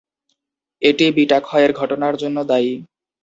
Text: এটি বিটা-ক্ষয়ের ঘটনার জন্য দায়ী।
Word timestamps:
এটি 0.81 1.05
বিটা-ক্ষয়ের 1.11 1.71
ঘটনার 1.73 2.13
জন্য 2.17 2.37
দায়ী। 2.43 2.71